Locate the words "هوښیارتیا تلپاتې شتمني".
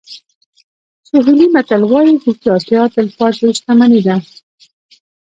2.23-4.01